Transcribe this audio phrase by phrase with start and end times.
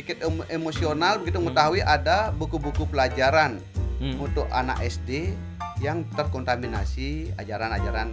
[0.00, 3.60] sedikit em- emosional begitu mengetahui ada buku-buku pelajaran
[4.00, 4.16] Hmm.
[4.16, 5.36] untuk anak SD
[5.76, 8.08] yang terkontaminasi ajaran-ajaran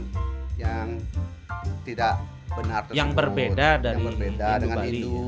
[0.60, 1.00] yang
[1.88, 2.20] tidak
[2.52, 3.16] benar Yang tersebut.
[3.16, 5.20] berbeda dari yang berbeda Hindu dengan Bali, Hindu.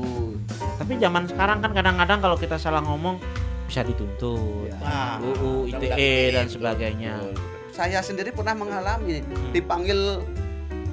[0.76, 3.16] Tapi zaman sekarang kan kadang-kadang kalau kita salah ngomong
[3.64, 4.68] bisa dituntut.
[4.68, 4.76] Ya.
[4.76, 7.24] Nah, UU ITE dan sebagainya.
[7.72, 9.56] Saya sendiri pernah mengalami Hmm.
[9.56, 10.20] dipanggil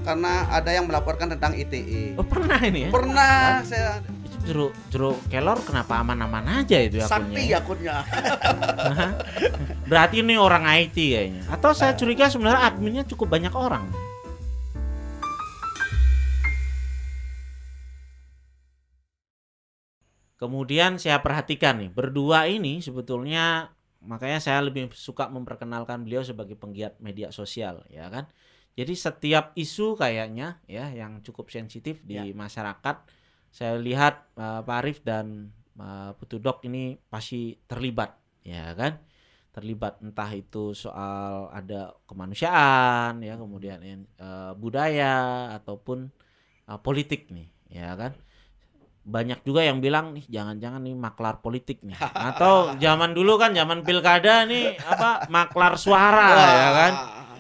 [0.02, 2.16] karena ada yang melaporkan tentang ITE.
[2.16, 2.90] Oh pernah ini ya?
[2.90, 4.00] Pernah saya
[4.48, 8.00] Jeruk jeruk kelor kenapa aman-aman aja itu Sakti akunnya?
[8.00, 9.08] akunnya.
[9.92, 11.44] Berarti ini orang IT kayaknya.
[11.52, 13.92] Atau saya curiga sebenarnya adminnya cukup banyak orang.
[20.38, 23.74] Kemudian saya perhatikan nih, berdua ini sebetulnya
[24.06, 28.30] makanya saya lebih suka memperkenalkan beliau sebagai penggiat media sosial, ya kan?
[28.78, 32.30] Jadi setiap isu kayaknya ya yang cukup sensitif di Ya.
[32.30, 32.96] masyarakat,
[33.50, 38.98] saya lihat eh, Pak Arif dan eh, Putu Dok ini pasti terlibat, ya kan?
[39.52, 45.16] Terlibat entah itu soal ada kemanusiaan, ya kemudian eh, budaya
[45.58, 46.10] ataupun
[46.66, 48.14] eh, politik nih, ya kan?
[49.08, 53.80] banyak juga yang bilang nih jangan-jangan nih maklar politik nih atau zaman dulu kan zaman
[53.80, 56.94] pilkada nih apa maklar suara ya kan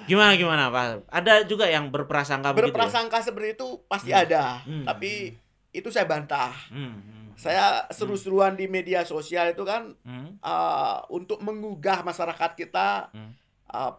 [0.07, 2.87] gimana gimana pak ada juga yang berprasangka begitu ya?
[2.87, 4.23] Berprasangka seperti itu pasti Hmm.
[4.23, 4.87] ada, Hmm.
[4.87, 5.35] tapi
[5.77, 6.51] itu saya bantah.
[6.67, 13.13] Hmm, hmm, Saya seru-seruan di media sosial itu kan hmm, uh, untuk menggugah masyarakat kita
[13.13, 13.31] Hmm.
[13.67, 13.93] uh,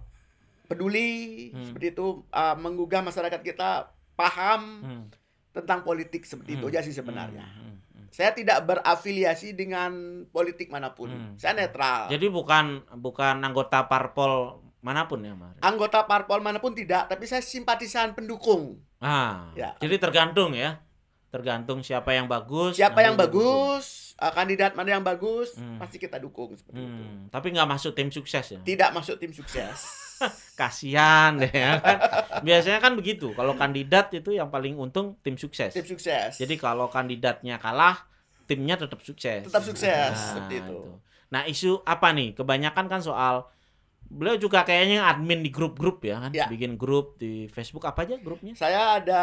[0.66, 1.64] peduli Hmm.
[1.64, 5.04] seperti itu, uh, menggugah masyarakat kita paham hmm,
[5.52, 6.72] tentang politik seperti itu Hmm.
[6.72, 7.46] aja sih sebenarnya.
[7.46, 8.06] hmm, hmm.
[8.10, 9.92] Saya tidak berafiliasi dengan
[10.26, 11.08] politik mana pun.
[11.08, 11.32] Hmm.
[11.36, 12.08] Saya netral.
[12.08, 12.64] jadi bukan
[12.98, 18.12] bukan anggota parpol mana pun ya mas Anggota parpol mana pun tidak, tapi saya simpatisan
[18.12, 18.82] pendukung.
[18.98, 19.78] ah Ya.
[19.78, 20.82] jadi tergantung ya
[21.28, 25.76] tergantung siapa yang bagus Siapa yang bagus, uh, kandidat mana yang bagus, Hmm.
[25.76, 26.88] pasti kita dukung seperti itu.
[26.88, 29.78] Hmm, tapi nggak masuk tim sukses ya Tidak masuk tim sukses.
[30.58, 31.98] kasihan deh ya kan.
[32.42, 33.30] Biasanya kan begitu.
[33.32, 35.70] Kalau kandidat itu yang paling untung tim sukses.
[35.70, 36.34] tim sukses.
[36.34, 38.02] Jadi kalau kandidatnya kalah,
[38.50, 39.46] timnya tetap sukses.
[39.46, 40.78] tetap sukses Nah, seperti itu.
[41.28, 42.34] Nah, isu apa nih?
[42.34, 43.46] Kebanyakan kan soal
[44.08, 46.32] beliau juga kayaknya admin di grup-grup ya kan.
[46.34, 46.48] Ya.
[46.48, 48.56] Bikin grup di Facebook apa aja grupnya?
[48.56, 49.22] Saya ada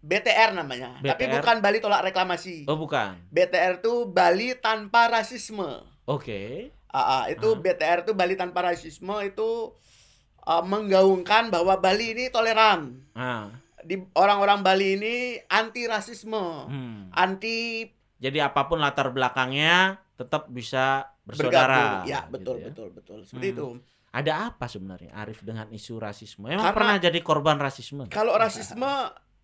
[0.00, 1.38] BTR namanya, tapi BTR?
[1.38, 2.64] bukan Bali tolak reklamasi.
[2.64, 3.20] Oh, bukan.
[3.28, 5.84] BTR itu Bali tanpa rasisme.
[6.04, 6.72] Oke.
[6.86, 7.60] Ah, ah, itu Ah.
[7.60, 9.76] BTR itu Bali tanpa rasisme itu
[10.42, 13.04] ah, menggaungkan bahwa Bali ini toleran.
[13.12, 15.14] Nah, Di orang-orang Bali ini
[15.46, 16.36] anti rasisme,
[16.66, 17.12] hmm.
[17.12, 21.48] anti Jadi apa pun latar belakangnya tetap bisa bergabung.
[21.48, 21.84] bersaudara.
[22.04, 22.66] Ya, gitu betul ya.
[22.66, 23.18] betul betul.
[23.22, 23.54] Seperti Hmm.
[23.54, 23.66] itu.
[24.10, 26.44] Ada apa sebenarnya Arif dengan isu rasisme?
[26.46, 28.04] Emang Karena- pernah jadi korban rasisme?
[28.08, 28.90] Kalau rasisme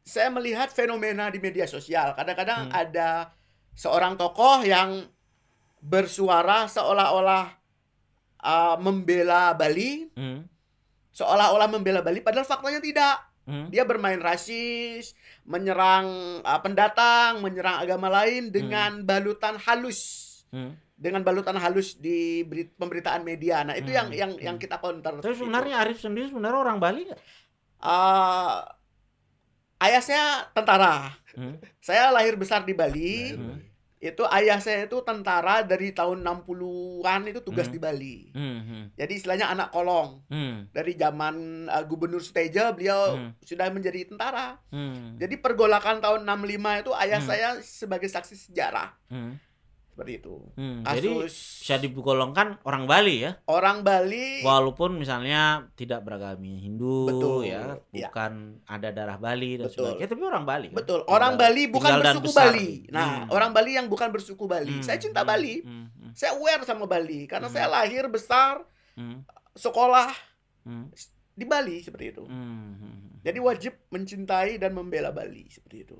[0.07, 2.15] saya melihat fenomena di media sosial.
[2.15, 2.79] Kadang-kadang Hmm.
[2.79, 3.35] ada
[3.75, 5.03] seorang tokoh yang
[5.83, 7.51] bersuara seolah-olah
[8.41, 10.47] uh, membela Bali, Hmm?
[11.11, 13.17] seolah-olah membela Bali padahal faktanya tidak.
[13.47, 13.67] Hmm?
[13.71, 16.07] Dia bermain rasis, menyerang
[16.43, 20.23] uh, pendatang, menyerang agama lain dengan balutan halus.
[20.51, 20.75] Hmm?
[20.97, 23.63] Dengan balutan halus di beri- pemberitaan media.
[23.63, 24.19] Nah, itu yang Hmm.
[24.19, 24.43] yang Hmm.
[24.43, 25.19] yang kita counter.
[25.19, 27.21] Tapi sebenarnya Arif sendiri sebenarnya orang Bali nggak?
[27.77, 28.65] Uh,
[29.83, 31.13] ayah saya tentara.
[31.37, 31.61] Hmm?
[31.81, 33.37] Saya lahir besar di Bali.
[33.37, 33.61] Hmm?
[33.97, 37.75] Itu ayah saya itu tentara dari tahun 60-an itu tugas Hmm.
[37.75, 38.17] di Bali.
[38.31, 38.61] Hmm?
[38.61, 38.85] Hmm?
[38.93, 40.21] Jadi istilahnya anak kolong.
[40.29, 40.69] Hmm?
[40.71, 43.31] Dari zaman uh, Gubernur Suteja beliau Hmm.
[43.41, 44.61] sudah menjadi tentara.
[44.69, 45.17] Hmm?
[45.17, 47.29] Jadi pergolakan tahun 65 itu ayah Hmm.
[47.29, 48.93] saya sebagai saksi sejarah.
[49.09, 49.41] Hmm?
[49.97, 50.37] Seperti itu.
[50.61, 50.85] Hmm.
[50.85, 51.35] Jadi Kasus
[51.65, 58.13] bisa digolongkan orang Bali ya, orang Bali walaupun misalnya tidak beragami Hindu Betul, ya, ya.
[58.13, 59.97] bukan ada darah Bali dan Betul.
[59.97, 60.69] sebagainya, tapi orang Bali.
[60.69, 60.77] kan?
[60.77, 62.53] Betul, orang Bali bukan bersuku besar.
[62.53, 62.71] Bali.
[62.93, 63.33] Nah, Hmm.
[63.33, 64.69] orang Bali yang bukan bersuku Bali.
[64.69, 64.85] Hmm.
[64.85, 65.31] Saya cinta Hmm.
[65.33, 65.55] Bali.
[65.65, 65.89] Hmm.
[65.89, 66.13] Hmm.
[66.13, 67.57] Saya aware sama Bali karena Hmm.
[67.57, 68.61] saya lahir besar
[68.93, 69.25] Hmm.
[69.57, 70.13] sekolah
[70.63, 70.93] Hmm.
[71.33, 72.21] di Bali seperti itu.
[72.21, 72.77] Hmm.
[72.77, 73.17] Hmm.
[73.25, 75.97] Jadi wajib mencintai dan membela Bali seperti itu.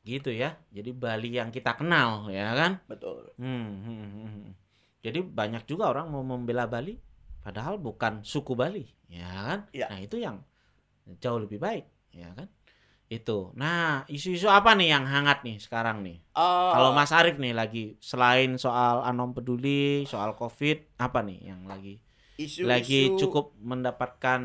[0.00, 0.56] Gitu ya.
[0.72, 2.80] Jadi Bali yang kita kenal ya kan.
[2.88, 3.30] Betul.
[3.36, 4.52] Hmm, hmm, hmm, hmm.
[5.00, 6.96] Jadi banyak juga orang mau membela Bali,
[7.40, 9.58] padahal bukan suku Bali, ya kan?
[9.72, 9.88] Ya.
[9.88, 10.44] Nah itu yang
[11.24, 12.52] jauh lebih baik, ya kan?
[13.08, 13.50] Itu.
[13.56, 16.20] Nah isu-isu apa nih yang hangat nih sekarang nih?
[16.36, 21.64] Eh, Kalau Mas Arief nih lagi selain soal anom peduli, soal COVID, apa nih yang
[21.64, 21.98] lagi
[22.36, 24.40] isu, lagi isu, cukup mendapatkan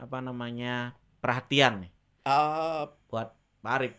[0.00, 1.92] apa namanya perhatian nih
[2.26, 2.82] eh,
[3.12, 3.28] buat
[3.60, 3.96] Pak Arief?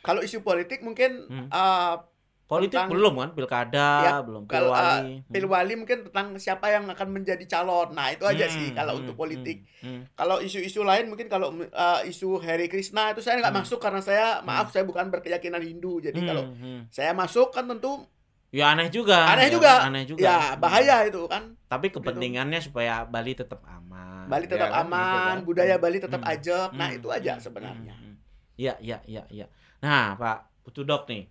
[0.00, 1.46] Kalau isu politik mungkin Hmm.
[1.46, 1.96] eh,
[2.44, 5.22] Politik tentang- belum kan, pilkada Ya, belum, kalau, uh, pilwali.
[5.22, 5.30] Hmm.
[5.30, 7.94] Pilwali mungkin tentang siapa yang akan menjadi calon.
[7.94, 9.62] Nah, itu aja sih Hmm, kalau hmm, untuk politik.
[9.78, 10.02] hmm, hmm.
[10.12, 13.62] Kalau isu-isu lain mungkin kalau uh, isu Hari Krishna itu saya nggak Hmm.
[13.62, 16.02] masuk karena saya maaf saya bukan berkeyakinan Hindu.
[16.02, 16.90] Jadi Hmm, kalau hmm.
[16.90, 18.02] saya masuk kan tentu
[18.50, 19.30] ya aneh juga.
[19.30, 19.72] Aneh ya, juga.
[19.80, 20.18] Aneh juga.
[20.20, 20.58] ya Hmm.
[20.58, 21.54] bahaya itu kan.
[21.64, 24.26] Tapi kepentingannya supaya Bali tetap aman.
[24.26, 25.38] Bali tetap Ya kan, aman, gitu kan.
[25.46, 26.32] budaya Bali tetap Hmm.
[26.34, 26.68] ajak.
[26.72, 27.94] Nah, Hmm, itu aja hmm, sebenarnya.
[27.94, 28.16] hmm, hmm.
[28.58, 29.46] Iya, iya, iya, iya.
[29.80, 31.24] Nah, Pak Putudok nih.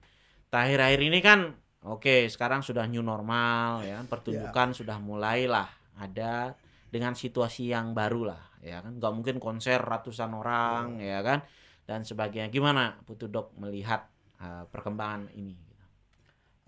[0.49, 1.39] Terakhir-akhir ini kan
[1.85, 5.69] oke, sekarang sudah new normal ya, kan, pertunjukan sudah mulailah
[6.01, 6.57] ada
[6.89, 8.97] dengan situasi yang baru lah, ya kan.
[8.97, 11.45] Nggak mungkin konser ratusan orang, ya kan,
[11.85, 12.49] dan sebagainya.
[12.49, 14.09] Gimana Putudok melihat
[14.41, 15.53] uh, perkembangan ini?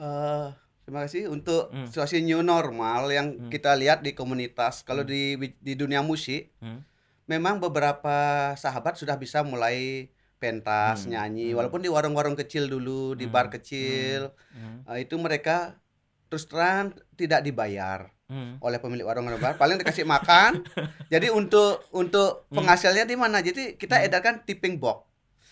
[0.02, 0.48] Eh,
[0.86, 1.86] terima kasih untuk Hmm.
[1.90, 3.50] situasi new normal yang Hmm.
[3.50, 4.86] kita lihat di komunitas.
[4.86, 5.10] Kalau Hmm.
[5.10, 5.22] di
[5.58, 6.86] di dunia musik, Hmm.
[7.26, 10.10] memang beberapa sahabat sudah bisa mulai
[10.42, 11.14] pentas, Hmm.
[11.14, 11.62] nyanyi, Hmm.
[11.62, 13.34] walaupun di warung-warung kecil dulu, di Hmm.
[13.34, 14.82] bar kecil, Hmm.
[14.90, 15.78] eh, itu mereka
[16.26, 18.58] terus terang tidak dibayar Hmm.
[18.58, 20.66] oleh pemilik warung atau bar, paling dikasih makan.
[21.14, 22.58] Jadi untuk untuk Hmm.
[22.58, 23.38] penghasilnya di mana?
[23.40, 24.08] Jadi kita Hmm.
[24.10, 25.06] edarkan tipping box.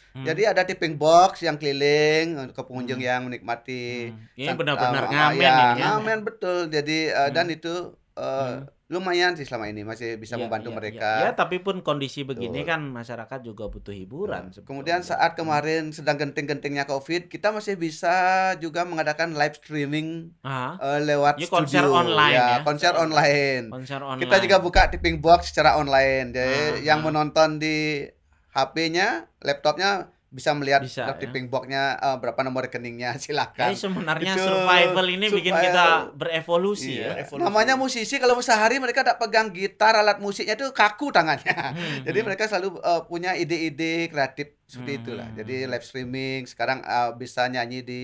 [0.10, 0.26] Hmm.
[0.26, 3.10] Jadi ada tipping box yang keliling ke pengunjung Hmm.
[3.14, 4.10] yang menikmati.
[4.10, 4.26] Hmm.
[4.34, 5.88] Ini benar-benar ah, ngamen ya, ini ya.
[5.94, 6.60] ngamen betul.
[6.66, 7.36] Jadi eh, Hmm.
[7.36, 7.74] dan itu
[8.18, 8.66] eh, Hmm.
[8.90, 11.10] Lumayan sih selama ini masih bisa Iya, membantu iya, mereka.
[11.16, 11.26] iya.
[11.26, 12.68] Ya, tapi pun kondisi begini Betul.
[12.68, 14.50] kan masyarakat juga butuh hiburan.
[14.50, 14.66] Betul.
[14.66, 18.10] Kemudian saat kemarin sedang genting-gentingnya Covid, kita masih bisa
[18.58, 21.94] juga mengadakan live streaming eh, lewat Ya, konser studio.
[21.96, 22.50] online ya.
[22.62, 23.64] konser online.
[23.70, 24.26] konser online.
[24.26, 26.34] Kita juga buka tipping box secara online.
[26.34, 27.06] Jadi Ah, yang ah.
[27.06, 28.10] menonton di
[28.50, 31.18] HP-nya, laptopnya bisa melihat Bisa, ya.
[31.18, 33.70] tipping box-nya eh, berapa nomor rekeningnya silakan.
[33.70, 37.06] Jadi sebenarnya Itu survival ini bikin supaya- kita berevolusi Iya.
[37.10, 37.14] ya.
[37.26, 37.44] Evolusi.
[37.44, 41.50] Namanya musisi kalau sehari mereka tidak pegang gitar alat musiknya itu kaku tangannya.
[41.74, 41.74] Hmm,
[42.08, 42.26] Jadi hmm.
[42.26, 45.28] mereka selalu uh, punya ide-ide kreatif seperti Hmm, itulah.
[45.28, 45.70] hmm, Jadi hmm.
[45.70, 48.02] live streaming sekarang uh, bisa nyanyi di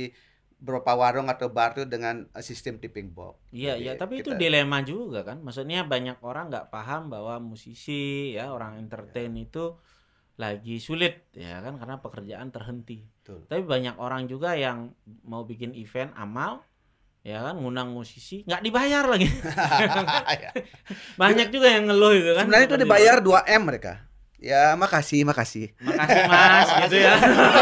[0.55, 3.37] beberapa warung atau bar itu dengan uh, sistem tipping box.
[3.51, 5.37] Iya, iya, tapi itu kita- dilema juga kan.
[5.39, 9.77] Maksudnya banyak orang nggak paham bahwa musisi ya, orang entertain itu
[10.35, 13.07] lagi sulit ya kan karena pekerjaan terhenti.
[13.23, 13.47] Betul.
[13.47, 14.91] Tapi banyak orang juga yang
[15.23, 16.63] mau bikin event amal
[17.25, 19.25] ya kan ngundang musisi nggak dibayar lagi.
[20.35, 20.51] Ya.
[21.15, 22.45] banyak juga yang ngeluh itu kan.
[22.45, 23.93] Sebenarnya itu dibayar 2 M mereka.
[24.35, 25.71] Ya, makasih, makasih.
[25.79, 27.15] Makasih Mas gitu ya.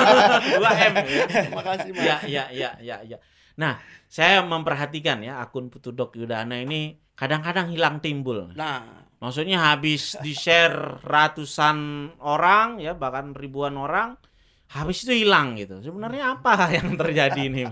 [0.57, 1.23] 2 M ya.
[1.53, 2.03] Makasih, Mas.
[2.03, 3.17] Ya, ya, ya, ya, ya.
[3.55, 3.77] Nah,
[4.09, 8.49] saya memperhatikan ya akun Putudok Yudana ini kadang-kadang hilang timbul.
[8.57, 11.77] Nah, Maksudnya habis di-share ratusan
[12.19, 14.19] orang ya, bahkan ribuan orang,
[14.67, 15.79] habis itu hilang gitu.
[15.79, 17.63] Sebenarnya apa yang terjadi ini?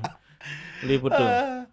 [0.80, 1.20] Beli Putu.
[1.20, 1.68] Ah,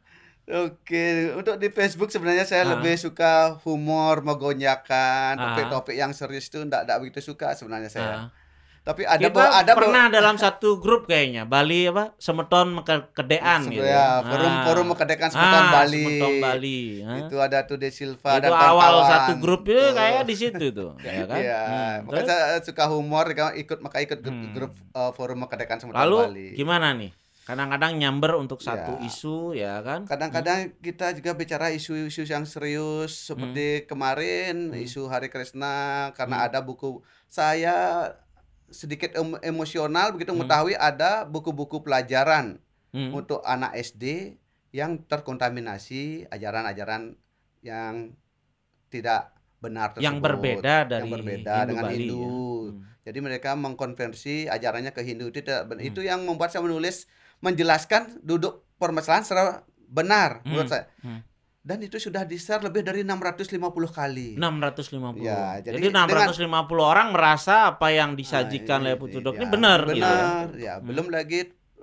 [0.48, 2.70] Oke, untuk di Facebook sebenarnya saya Ah.
[2.74, 5.52] lebih suka humor, megonjakan, Ah.
[5.52, 8.08] topik-topik yang serius itu enggak enggak begitu suka sebenarnya saya.
[8.08, 8.28] Ah.
[8.80, 12.80] Tapi ada Kita ada pernah dalam satu grup kayaknya Bali apa Semeton
[13.10, 13.80] Kedean gitu.
[13.80, 14.64] ya, forum Ah.
[14.64, 16.00] forum kedekan Semeton Ah, Bali.
[16.00, 16.80] Semeton Bali.
[17.00, 17.16] Ah.
[17.20, 18.64] Itu ada tuh De Silva itu dan awal
[18.96, 19.10] kawan-kawan.
[19.10, 19.92] satu grup itu Tuh.
[19.92, 21.36] kayak di situ tuh, ya kan?
[21.36, 22.28] Iya, Hmm, makanya terus?
[22.30, 24.52] saya suka humor, kan ikut maka ikut grup, Hmm.
[24.52, 26.48] grup uh, forum kedekan Semeton Lalu Bali.
[26.54, 27.12] gimana nih?
[27.44, 29.04] Kadang-kadang nyamber untuk satu Ya.
[29.04, 30.04] isu ya kan?
[30.04, 34.76] Kadang-kadang kita juga bicara isu-isu yang serius seperti kemarin Hmm.
[34.78, 35.76] isu Hari Krishna
[36.12, 36.46] karena Hmm.
[36.46, 37.76] ada buku saya
[38.70, 40.40] sedikit em- emosional begitu Hmm.
[40.40, 43.12] mengetahui ada buku-buku pelajaran Hmm.
[43.12, 44.36] untuk anak SD
[44.70, 47.16] yang terkontaminasi ajaran-ajaran
[47.60, 48.12] yang
[48.86, 50.04] tidak benar tersebut.
[50.04, 51.98] yang berbeda dari yang berbeda Hindu dengan Bali, ya.
[51.98, 52.24] Hindu.
[52.70, 52.80] Hmm.
[53.02, 55.88] Jadi mereka mengkonversi ajarannya ke Hindu itu tidak ben- Hmm.
[55.88, 59.44] itu yang membuat saya menulis menjelaskan duduk permasalahan secara
[59.80, 60.74] benar menurut Hmm.
[60.74, 60.84] saya.
[61.00, 61.20] Hmm.
[61.58, 63.58] Dan itu sudah di-share lebih dari 650
[63.90, 64.38] kali.
[64.38, 65.20] 650.
[65.20, 66.48] Ya, jadi, jadi 650
[66.80, 70.08] orang merasa apa yang disajikan Nah, oleh Putudok ini ya, benar gitu ya.
[70.08, 70.74] Benar, ya.
[70.78, 70.86] Hmm.
[70.86, 71.40] Belum lagi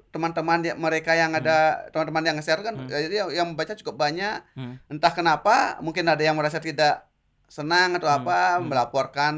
[0.09, 2.87] teman-teman ya, mereka yang ada teman-teman yang nge-share kan Hmm.
[2.87, 4.41] jadi yang, yang membaca cukup banyak.
[4.55, 4.79] Hmm.
[4.87, 7.05] Entah kenapa, mungkin ada yang merasa tidak
[7.45, 8.65] senang atau Hmm, apa hmm.
[8.65, 9.33] melaporkan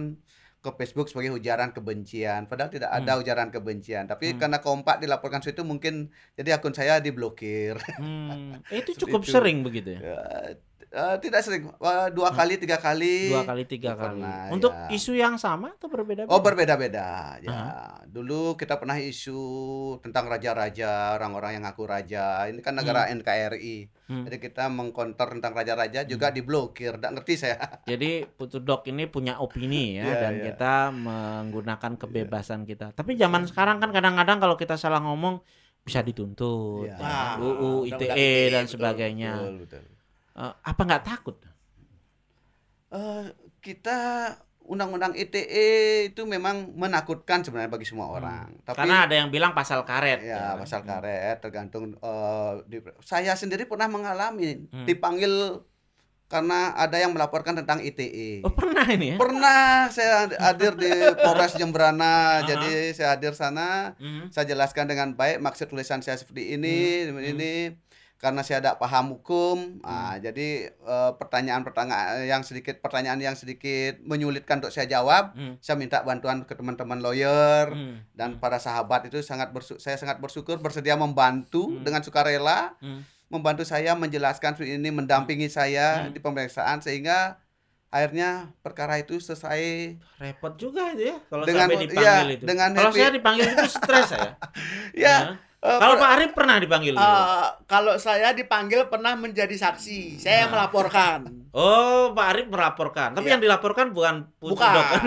[0.67, 4.39] ke Facebook sebagai ujaran kebencian padahal tidak ada ujaran kebencian tapi Hmm.
[4.39, 8.59] karena kompak dilaporkan situ mungkin jadi akun saya diblokir Hmm.
[8.69, 9.31] Itu Seperti cukup itu.
[9.31, 10.01] sering begitu ya.
[10.87, 14.23] Ya, eh, tidak sering Eh, dua kali tiga kali Dua kali tiga kali.
[14.23, 14.87] Pernah, Untuk ya.
[14.87, 16.31] isu yang sama atau berbeda-beda?
[16.31, 17.59] Oh berbeda-beda ya.
[18.07, 19.39] Dulu kita pernah isu
[19.99, 22.47] tentang raja-raja, orang-orang yang ngaku raja.
[22.47, 23.91] Ini kan negara NKRI.
[24.07, 24.23] Hmm.
[24.23, 26.95] Jadi kita mengkonter tentang raja-raja juga diblokir.
[26.95, 27.59] Tidak ngerti saya.
[27.91, 30.43] Jadi Putudok ini punya opini ya Iya, dan iya.
[30.49, 32.95] kita menggunakan kebebasan kita.
[32.95, 35.43] Tapi zaman sekarang kan kadang-kadang kalau kita salah ngomong
[35.83, 36.95] bisa dituntut, Iya.
[36.95, 39.31] ya, Ah, UU, ITE dan betul, sebagainya.
[39.39, 39.83] Betul, betul.
[40.37, 41.35] Eh, apa nggak takut?
[42.89, 43.25] Eh,
[43.59, 43.97] kita
[44.61, 45.67] undang-undang ITE
[46.07, 48.51] itu memang menakutkan sebenarnya bagi semua orang.
[48.61, 48.79] Tapi Hmm.
[48.83, 50.19] Karena ada yang bilang pasal karet.
[50.21, 50.61] ya kan?
[50.61, 54.83] pasal karet tergantung eh, di- saya sendiri pernah mengalami Hmm.
[54.83, 55.63] dipanggil
[56.27, 58.43] karena ada yang melaporkan tentang ITE.
[58.43, 59.17] Oh pernah ini ya?
[59.17, 60.91] Pernah saya hadir di
[61.23, 62.03] Polres Jemberana,
[62.37, 62.45] Aha.
[62.45, 64.27] jadi saya hadir sana, Hmm.
[64.27, 67.23] saya jelaskan dengan baik maksud tulisan saya seperti ini, Hmm.
[67.25, 67.51] ini
[68.17, 69.77] karena saya tidak paham hukum.
[69.77, 69.85] Hmm.
[69.85, 75.55] Nah, jadi eh, pertanyaan-pertanyaan yang sedikit pertanyaan yang sedikit menyulitkan untuk saya jawab, Hmm.
[75.57, 78.01] saya minta bantuan ke teman-teman lawyer Hmm.
[78.11, 81.81] dan para sahabat itu sangat bersu- saya sangat bersyukur bersedia membantu Hmm.
[81.81, 83.05] dengan sukarela Hmm.
[83.27, 86.11] membantu saya menjelaskan ini mendampingi saya Hmm.
[86.11, 87.37] di pemeriksaan sehingga
[87.87, 92.43] akhirnya perkara itu selesai Repot juga itu ya kalau Dengan- sampai dipanggil iya, itu.
[92.43, 94.31] dengan kalau happy- saya dipanggil itu stres saya.
[95.05, 95.15] ya
[95.59, 96.93] eh, Kalau Pak Arif pernah dipanggil?
[96.93, 101.49] Eh, kalau saya dipanggil pernah menjadi saksi, saya yang melaporkan.
[101.51, 103.09] Oh, Pak Arif melaporkan.
[103.11, 103.33] Tapi Iya.
[103.33, 105.01] yang dilaporkan bukan Bukan, bukan,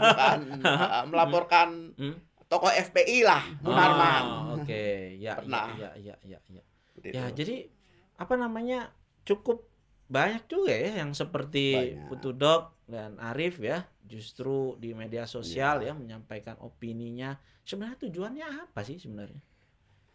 [0.00, 0.38] bukan.
[0.92, 2.16] Eh, melaporkan Hmm?
[2.46, 4.24] tokoh FPI lah, Munarman.
[4.24, 5.72] Oh, Oke, ya, Pernah.
[5.74, 6.62] ya, ya, ya, ya.
[7.02, 7.66] Ya, jadi
[8.14, 9.64] apa namanya cukup
[10.06, 12.06] banyak juga ya yang seperti Banyak.
[12.06, 15.90] Putu Dok dan Arif ya justru di media sosial Iya.
[15.90, 17.34] ya menyampaikan opininya.
[17.62, 19.40] Sebenarnya tujuannya apa sih sebenarnya?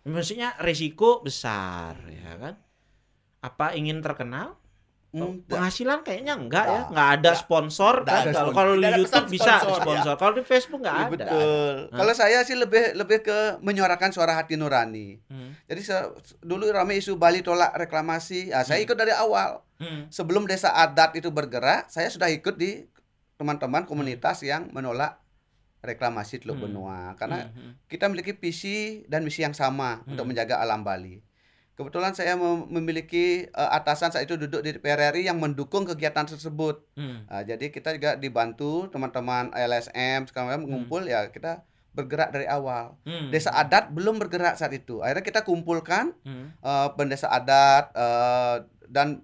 [0.07, 2.55] Maksudnya resiko besar ya kan?
[3.39, 4.55] Apa ingin terkenal?
[5.07, 5.49] Enggak.
[5.49, 7.07] Penghasilan kayaknya enggak ya, Enggak.
[7.09, 7.39] ada Enggak.
[7.39, 8.21] sponsor Enggak kan?
[8.21, 8.57] ada Kalau sponsor.
[8.59, 10.13] kalau di YouTube bisa sponsor, ya.
[10.13, 11.11] Kalau di Facebook enggak Iya, ada.
[11.15, 11.73] betul.
[11.87, 11.97] Hah?
[11.97, 15.17] Kalau saya sih lebih lebih ke menyuarakan suara hati nurani.
[15.25, 15.55] Hmm.
[15.65, 15.81] Jadi
[16.39, 18.51] dulu ramai isu Bali tolak reklamasi.
[18.51, 18.85] Ah, saya Hmm.
[18.85, 19.63] ikut dari awal.
[19.79, 20.05] Hmm.
[20.07, 22.83] Sebelum desa adat itu bergerak, saya sudah ikut di
[23.35, 25.17] teman-teman komunitas yang menolak
[25.79, 26.65] reklamasi Teluk Hmm.
[26.67, 27.77] Benua karena Hmm.
[27.85, 30.11] kita memiliki visi dan misi yang sama Hmm.
[30.11, 31.21] untuk menjaga alam Bali.
[31.73, 36.25] Kebetulan saya mem- memiliki eh, atasan saat itu duduk di DPR RI yang mendukung kegiatan
[36.25, 36.81] tersebut.
[36.93, 37.23] Hmm.
[37.27, 41.61] Ah, jadi kita juga dibantu teman-teman LSM sekarang mengumpul ya kita
[41.93, 42.97] bergerak dari awal.
[43.03, 43.29] Hmm.
[43.29, 45.01] Desa adat belum bergerak saat itu.
[45.01, 46.53] Akhirnya kita kumpulkan Hmm.
[46.57, 48.55] eh, pendesa adat eh,
[48.87, 49.21] dan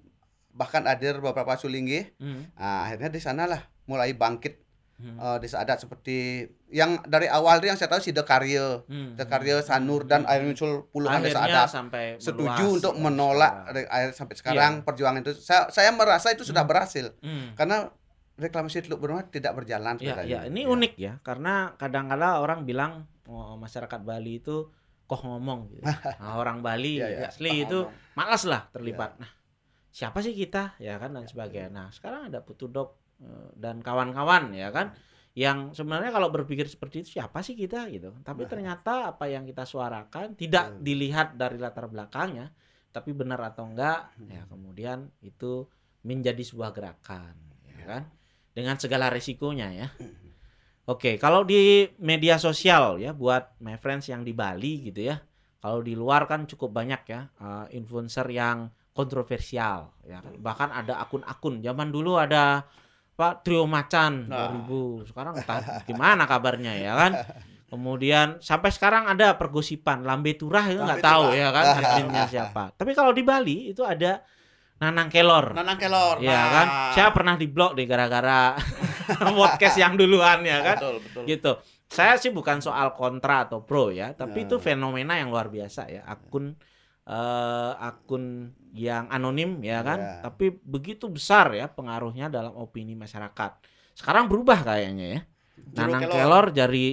[0.49, 2.13] bahkan hadir beberapa sulinggih.
[2.15, 2.53] Hmm.
[2.53, 4.62] Nah, akhirnya di sanalah mulai bangkit
[5.03, 5.19] Hmm.
[5.19, 9.13] eh, desa adat seperti yang dari awal itu yang saya tahu Sidekarya, Hmm.
[9.13, 13.53] Sidekarya Sanur dan akhirnya muncul puluhan desa Akhirnya adat sampai setuju meluas untuk ya, menolak
[13.69, 16.71] re- akhir sampai sekarang perjuangan itu saya saya merasa itu sudah Hmm.
[16.71, 17.51] berhasil Hmm.
[17.53, 17.91] karena
[18.35, 20.67] reklamasi Teluk Benua tidak berjalan Ya, seperti ya, ini Ya.
[20.67, 24.71] unik ya, karena kadang-kala orang bilang oh, masyarakat Bali itu
[25.03, 25.83] kok ngomong gitu.
[26.17, 27.79] Nah, orang Bali Ya, ya, asli paham, itu
[28.13, 29.19] malas lah terlibat.
[29.19, 29.29] Nah,
[29.89, 31.69] siapa sih kita ya kan dan sebagainya.
[31.69, 33.02] Nah, sekarang ada Putudok
[33.55, 34.91] dan kawan-kawan ya kan
[35.33, 38.13] yang sebenarnya kalau berpikir seperti itu siapa sih kita gitu.
[38.21, 38.49] Tapi Nah.
[38.53, 40.85] ternyata apa yang kita suarakan tidak Betul.
[40.85, 42.53] dilihat dari latar belakangnya,
[42.93, 44.29] tapi benar atau enggak Hmm.
[44.29, 45.65] ya kemudian itu
[46.05, 47.33] menjadi sebuah gerakan
[47.65, 48.03] ya kan
[48.53, 49.87] dengan segala resikonya ya.
[50.83, 55.17] Oke, kalau di media sosial ya buat my friends yang di Bali gitu ya.
[55.63, 60.19] Kalau di luar kan cukup banyak ya eh, influencer yang kontroversial ya.
[60.19, 60.35] kan.
[60.37, 61.63] Bahkan ada akun-akun.
[61.63, 62.67] Zaman dulu ada
[63.13, 64.49] Pak Trio Macan Nah.
[64.65, 65.09] 2000.
[65.09, 67.11] Sekarang entah gimana kabarnya ya kan.
[67.73, 72.69] Kemudian sampai sekarang ada pergosipan Lambe Turah itu nggak tahu ya kan adminnya siapa.
[72.73, 74.21] Tapi kalau di Bali itu ada
[74.77, 75.57] Nanang Kelor.
[75.57, 76.21] Nanang Kelor.
[76.21, 76.49] Iya nah.
[76.51, 76.67] kan?
[76.93, 78.53] Saya pernah diblok deh gara-gara
[79.37, 80.77] podcast yang duluan ya kan?
[80.77, 81.23] Betul, betul.
[81.25, 81.51] Gitu.
[81.87, 84.45] Saya sih bukan soal kontra atau pro ya, tapi Ya.
[84.49, 86.01] itu fenomena yang luar biasa ya.
[86.03, 86.57] Akun
[87.03, 88.23] eh, akun
[88.73, 90.13] yang anonim ya kan, Ya.
[90.23, 93.51] tapi begitu besar ya pengaruhnya dalam opini masyarakat.
[93.93, 95.21] Sekarang berubah kayaknya ya.
[95.53, 96.15] Jero Nanang Kelor.
[96.17, 96.85] Kelor jadi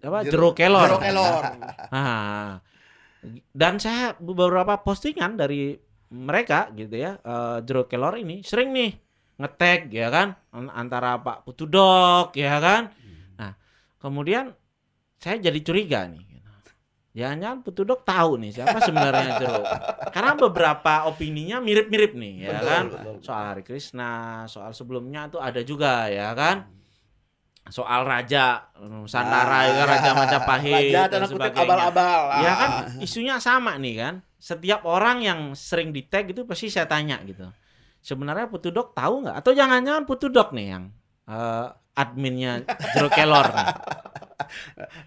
[0.00, 0.18] apa?
[0.22, 0.88] Jero- Jero Kelor.
[0.88, 1.42] Jero Kelor.
[1.92, 2.52] Ah.
[3.50, 5.74] Dan saya beberapa postingan dari
[6.08, 8.94] mereka gitu ya, eh Jero Kelor ini sering nih
[9.36, 12.94] ngetag ya kan an- antara Pak Putudok ya kan.
[13.36, 13.52] Nah,
[13.98, 14.54] kemudian
[15.16, 16.24] saya jadi curiga nih.
[17.18, 19.62] Jangan-jangan Putudok tahu nih siapa sebenarnya Jero.
[20.08, 22.84] Karena beberapa opininya mirip-mirip nih ya Betul, kan.
[22.88, 23.14] betul.
[23.20, 24.12] Soal Hari Krishna,
[24.46, 26.70] soal sebelumnya tuh ada juga ya kan.
[27.68, 29.90] Soal raja Nusantara Ah, juga ya.
[29.90, 31.66] raja Majapahit Raja dan kutip sebagainya.
[31.66, 32.20] abal-abal.
[32.38, 32.54] Ya Ah.
[32.54, 34.14] kan isunya sama nih kan.
[34.38, 37.44] Setiap orang yang sering di tag itu pasti saya tanya gitu.
[38.00, 39.36] Sebenarnya Putudok tahu nggak?
[39.36, 40.84] Atau jangan-jangan Putudok nih yang
[41.26, 42.62] eh, adminnya
[42.94, 43.50] Jero Kelor.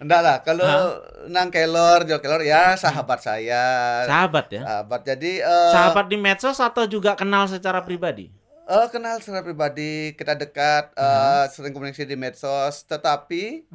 [0.04, 1.00] Enggak lah, kalau
[1.32, 3.64] Nang Kelor, Jo Kelor ya sahabat saya.
[4.04, 4.62] Sahabat ya.
[4.64, 5.02] Sahabat.
[5.08, 8.32] Jadi eh, Sahabat di medsos atau juga kenal secara pribadi?
[8.72, 13.68] eh, kenal secara pribadi, kita dekat, eh, sering komunikasi di medsos, tetapi?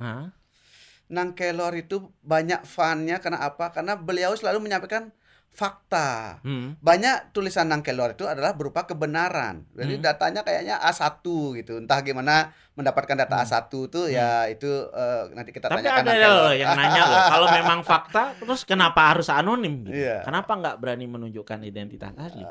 [1.06, 3.70] Nang Kelor itu banyak fannya karena apa?
[3.70, 5.14] Karena beliau selalu menyampaikan
[5.56, 6.38] fakta.
[6.40, 6.76] Hmm.
[6.78, 9.64] Banyak tulisan Nang Kelor itu adalah berupa kebenaran.
[9.72, 10.04] Jadi Hmm.
[10.04, 11.25] datanya kayaknya A1
[11.56, 11.76] gitu.
[11.76, 13.48] Entah gimana mendapatkan data Hmm.
[13.48, 16.52] A1 itu ya itu eh, nanti kita Tapi tanyakan ada loh Kelor.
[16.54, 19.82] yang nanya loh, kalau memang fakta, terus kenapa harus anonim?
[19.82, 19.96] Gitu?
[19.96, 20.20] Iya.
[20.22, 22.44] Kenapa nggak berani menunjukkan identitas asli?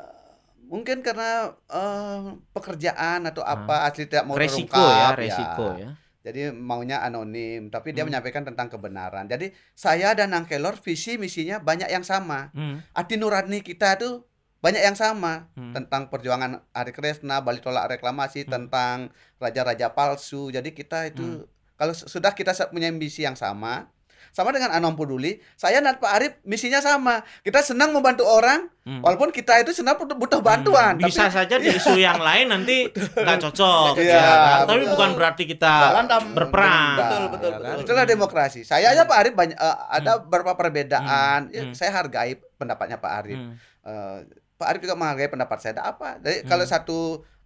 [0.66, 2.20] Mungkin karena eh,
[2.50, 4.42] pekerjaan atau apa asli tidak mau Ah.
[4.42, 5.90] resiko terungkap, ya, resiko ya.
[6.26, 8.10] Jadi maunya anonim, tapi dia Hmm.
[8.10, 9.30] menyampaikan tentang kebenaran.
[9.30, 12.50] Jadi saya dan Nang Kelor visi misinya banyak yang sama.
[12.50, 12.82] Hmm.
[12.90, 14.26] Hati nurani kita tuh
[14.58, 15.70] banyak yang sama Hmm.
[15.70, 18.50] tentang perjuangan Hari Kresna, Bali tolak reklamasi, Hmm.
[18.58, 18.96] tentang
[19.38, 20.50] raja-raja palsu.
[20.50, 21.46] Jadi kita itu
[21.78, 23.86] kalau s- sudah kita punya misi yang sama,
[24.36, 27.24] sama dengan Anom Peduli, saya dan Pak Arif misinya sama.
[27.40, 29.00] Kita senang membantu orang, Hmm.
[29.00, 30.94] walaupun kita itu senang butuh, butuh bantuan.
[30.94, 33.96] Hmm, Bisa tapi saja di isu yang lain nanti nggak cocok.
[33.96, 34.58] Iya, ya kan?
[34.62, 34.92] Tapi betul.
[34.92, 36.22] bukan berarti kita Berantem.
[36.30, 36.94] berperang.
[36.94, 37.64] Betul, betul, ya kan?
[37.66, 37.82] betul.
[37.82, 38.60] itulah demokrasi.
[38.62, 41.40] Saya aja Pak Arif banyak eh, ada beberapa perbedaan.
[41.42, 41.50] Hmm.
[41.50, 41.72] Ya, Hmm.
[41.72, 43.40] Saya hargai pendapatnya Pak Arif.
[43.40, 43.56] Hmm.
[43.82, 44.18] Eh,
[44.54, 45.72] Pak Arif juga menghargai pendapat saya.
[45.72, 46.08] Ada apa?
[46.20, 46.46] Jadi Hmm.
[46.46, 46.98] kalau satu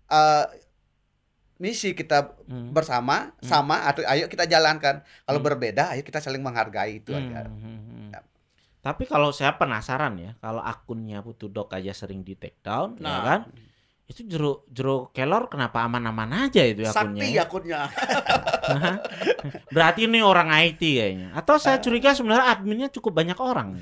[0.08, 0.44] eh,
[1.60, 2.72] misi kita Hmm.
[2.72, 5.04] bersama sama atau ayo kita jalankan.
[5.04, 5.46] Kalau Hmm.
[5.46, 7.40] berbeda ayo kita saling menghargai itu Hmm, aja.
[7.44, 8.08] hmm, hmm.
[8.10, 8.20] Ya.
[8.80, 13.20] Tapi kalau saya penasaran ya, kalau akunnya Putudok aja sering di take down, ya Nah.
[13.22, 13.40] kan?
[14.08, 17.20] Itu jeruk jeruk kelor kenapa aman-aman aja itu akunnya?
[17.22, 17.44] Sakti ya?
[17.44, 17.80] akunnya.
[19.70, 21.30] Berarti ini orang IT kayaknya.
[21.32, 21.82] Atau saya Eh.
[21.82, 23.76] curiga sebenarnya adminnya cukup banyak orang.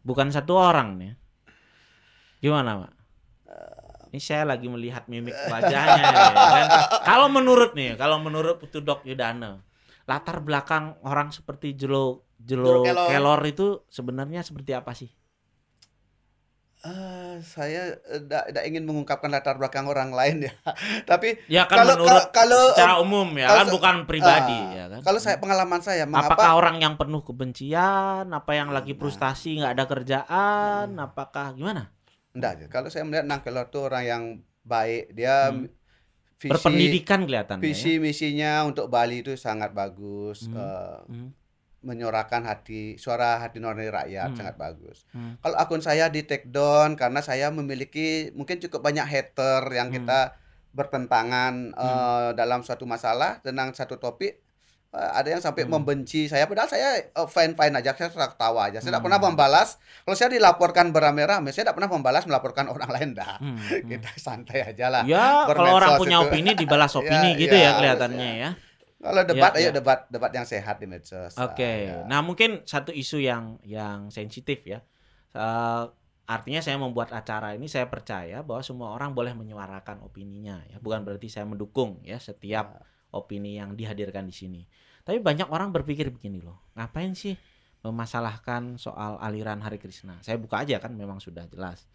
[0.00, 1.12] Bukan satu orang nih.
[2.38, 2.92] Gimana, Pak?
[4.10, 6.66] Ini saya lagi melihat mimik wajahnya ya, kan?
[7.06, 9.62] Kalau menurut nih, kalau menurut Putudok Yudana,
[10.02, 13.06] latar belakang orang seperti Jelo Jelo Jelo Kelor.
[13.06, 15.10] Kelor itu sebenarnya seperti apa sih?
[16.80, 20.52] Eh, saya tidak ingin mengungkapkan latar belakang orang lain ya.
[21.10, 24.72] Tapi Ya kan Kalau- menurut kalau- kalau, secara umum ya kalau kan bukan pribadi ah,
[24.72, 25.00] ya kan.
[25.04, 28.98] kalau saya pengalaman saya Apakah mengapa orang yang penuh kebencian, apa yang lagi Nah.
[28.98, 31.92] frustasi nggak ada kerjaan, apakah gimana?
[32.32, 34.22] Enggak, kalau saya melihat Nang Kelor itu orang yang
[34.62, 35.66] baik, dia Hmm.
[36.36, 37.60] visi Berpendidikan kelihatannya.
[37.60, 40.46] visi misinya untuk Bali itu sangat bagus.
[40.46, 40.56] Hmm.
[40.56, 41.30] eh, Hmm.
[41.80, 44.36] menyuarakan hati suara hati nurani rakyat Hmm.
[44.36, 45.08] sangat bagus.
[45.10, 45.36] Hmm.
[45.38, 49.96] Kalau akun saya di take down karena saya memiliki mungkin cukup banyak hater yang Hmm.
[49.96, 50.20] kita
[50.70, 54.44] bertentangan eh, dalam suatu masalah tentang satu topik
[54.90, 55.72] ada yang sampai Hmm.
[55.72, 59.06] membenci saya padahal saya fine fine aja saya ketawa aja saya tidak Hmm.
[59.06, 59.68] pernah membalas
[60.02, 63.86] kalau saya dilaporkan beramai-ramai saya tidak pernah membalas melaporkan orang lain dah Hmm, hmm.
[63.86, 66.26] kita santai aja lah Ya, kalau orang punya itu.
[66.26, 68.50] opini dibalas opini Ya, gitu ya, ya kelihatannya ya.
[68.98, 69.72] kalau debat Ya, ayo ya.
[69.72, 71.62] debat debat yang sehat di medsos Oke.
[71.62, 71.96] Ah, ya.
[72.04, 74.82] Nah, mungkin satu isu yang yang sensitif ya.
[75.30, 75.84] Eh,
[76.26, 80.76] artinya saya membuat acara ini saya percaya bahwa semua orang boleh menyuarakan opininya ya.
[80.78, 82.76] Bukan berarti saya mendukung ya setiap
[83.14, 84.62] opini yang dihadirkan di sini.
[85.02, 86.70] Tapi banyak orang berpikir begini loh.
[86.76, 87.34] Ngapain sih
[87.80, 90.20] memasalahkan soal aliran Hari Krishna?
[90.20, 91.88] Saya buka aja kan memang sudah jelas.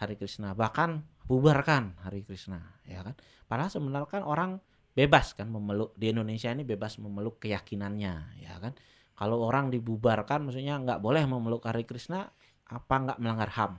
[0.00, 3.14] Hari Krishna bahkan bubarkan Hari Krishna ya kan.
[3.48, 4.50] Padahal sebenarnya kan orang
[4.94, 8.74] bebas kan memeluk di Indonesia ini bebas memeluk keyakinannya ya kan
[9.14, 12.26] kalau orang dibubarkan maksudnya nggak boleh memeluk Hari Krishna
[12.66, 13.72] apa nggak melanggar HAM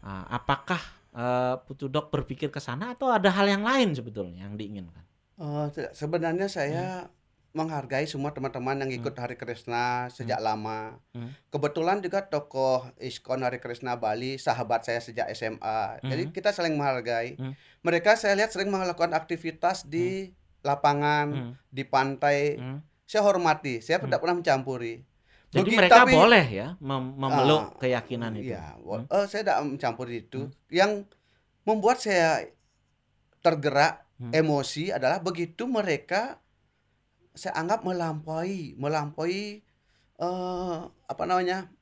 [0.00, 0.80] Nah, apakah
[1.12, 5.04] eh, Putudok berpikir ke sana atau ada hal yang lain sebetulnya yang diinginkan
[5.40, 5.96] Oh, tidak.
[5.96, 7.08] Sebenarnya saya
[7.50, 11.00] menghargai semua teman-teman yang ikut Hari Krishna sejak lama.
[11.10, 11.34] Hmm.
[11.50, 15.98] Kebetulan juga tokoh ISKON Hari Krishna Bali, sahabat saya sejak SMA.
[16.04, 16.32] Jadi Hmm.
[16.32, 17.34] kita saling menghargai.
[17.34, 17.58] Hmm.
[17.82, 20.30] Mereka saya lihat sering melakukan aktivitas di
[20.62, 21.52] lapangan, Hmm.
[21.66, 22.54] di pantai.
[22.54, 22.84] Hmm.
[23.02, 24.06] Saya hormati, saya Hmm.
[24.06, 25.08] tidak pernah mencampuri.
[25.50, 28.54] jadi Begi- mereka tapi- boleh ya mem- memeluk Ah, keyakinan itu
[28.86, 29.10] wa- Hmm.
[29.10, 30.46] eh, saya tidak mencampuri itu.
[30.70, 31.10] Yang
[31.66, 32.46] membuat saya
[33.40, 34.36] tergerak Hmm.
[34.36, 36.44] emosi adalah begitu mereka
[37.32, 39.64] saya anggap melampaui, melampaui
[40.20, 41.72] eh, apa namanya?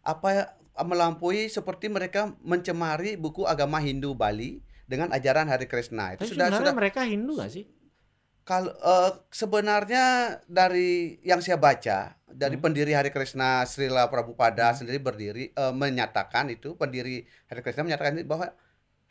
[0.00, 0.44] Apa ya,
[0.80, 6.16] melampaui seperti mereka mencemari buku agama Hindu Bali dengan ajaran Hari Krishna.
[6.16, 7.68] Itu tapi sudah sudah mereka Hindu gak sih
[8.48, 12.64] kalau eh, sebenarnya dari yang saya baca dari Hmm.
[12.64, 18.56] pendiri Hari Krishna Srila Prabhupada sendiri berdiri eh, menyatakan itu pendiri Hari Krishna menyatakan bahwa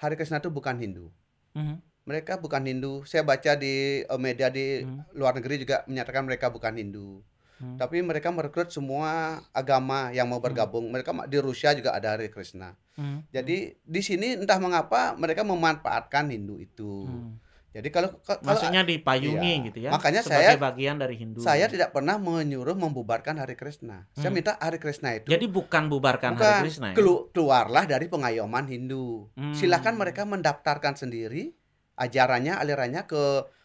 [0.01, 1.13] Hari Krishna itu bukan Hindu.
[1.53, 1.77] Mhm.
[2.07, 3.03] Mereka bukan Hindu.
[3.03, 5.03] Saya baca di eh, media di Hmm.
[5.11, 7.19] luar negeri juga menyatakan mereka bukan Hindu.
[7.57, 7.75] Hmm.
[7.75, 9.11] Tapi mereka merekrut semua
[9.51, 10.87] agama yang mau bergabung.
[10.87, 12.77] Mereka ma- di Rusia juga ada Hari Krishna.
[12.93, 13.25] Hmm.
[13.27, 17.03] Jadi di sini entah mengapa mereka memanfaatkan Hindu itu.
[17.03, 17.41] Hmm.
[17.69, 19.65] Jadi kalau kalau maksudnya dipayungi Iya.
[19.67, 24.09] gitu ya Makanya sebagai saya- bagian dari Hindu Saya tidak pernah menyuruh membubarkan Hari Krishna.
[24.11, 24.33] Saya Hmm.
[24.33, 26.95] minta Hari Krishna itu jadi bukan bubarkan bukan Hari Krishna ya?
[26.95, 29.29] kelu- keluarlah dari pengayoman Hindu.
[29.31, 29.53] Hmm.
[29.53, 31.53] Silakan mereka mendaftarkan sendiri
[31.97, 33.23] ajarannya, alirannya ke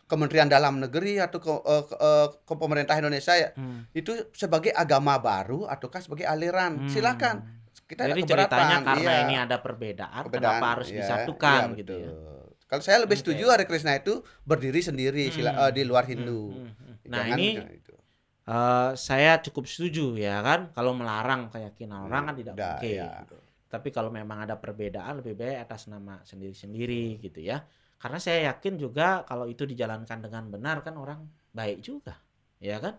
[0.09, 3.53] Kementerian Dalam Negeri atau ke, eh, ke, eh, ke pemerintah Indonesia ya.
[3.57, 3.88] Hmm.
[3.92, 6.85] Itu sebagai agama baru ataukah sebagai aliran.
[6.85, 6.90] Hmm.
[6.90, 7.37] Silakan.
[7.83, 9.21] kita Jadi ceritanya karena iya.
[9.29, 12.11] ini ada perbedaan, Perbedaan, kenapa harus iya, disatukan iya, gitu ya.
[12.64, 15.64] Kalau saya lebih setuju Hare Krishna itu berdiri sendiri sila- Hmm.
[15.68, 16.57] eh, di luar Hindu.
[16.57, 16.97] Hmm, hmm, hmm.
[17.12, 17.95] Nah Jangan ini itu.
[18.49, 22.88] eh, saya cukup setuju ya kan, kalau melarang keyakinan orang kan tidak oke.
[22.88, 23.29] ya.
[23.29, 23.37] gitu.
[23.68, 27.61] Tapi kalau memang ada perbedaan lebih baik atas nama sendiri-sendiri gitu ya.
[28.03, 31.23] Karena saya yakin juga kalau itu dijalankan dengan benar kan orang
[31.55, 32.19] baik juga,
[32.59, 32.99] ya kan?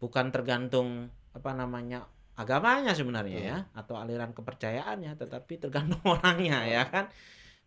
[0.00, 7.12] Bukan tergantung apa namanya agamanya sebenarnya ya atau aliran kepercayaannya, tetapi tergantung orangnya ya kan.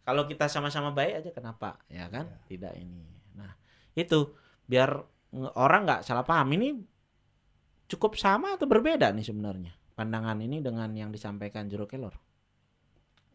[0.01, 2.25] Kalau kita sama-sama baik aja kenapa ya kan?
[2.49, 3.05] Tidak ini.
[3.37, 3.53] Nah,
[3.93, 4.33] itu
[4.65, 4.89] biar
[5.53, 6.81] orang nggak salah paham ini
[7.85, 12.17] cukup sama atau berbeda nih sebenarnya pandangan ini dengan yang disampaikan Jero Kelor.